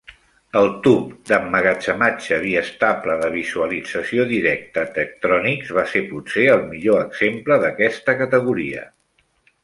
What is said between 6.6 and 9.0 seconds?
millor exemple d'aquesta categoria.